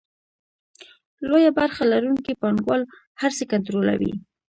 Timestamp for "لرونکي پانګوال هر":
1.91-3.31